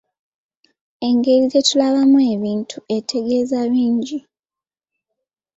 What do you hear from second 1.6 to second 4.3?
tulabamu ebintu etegeeza bingi.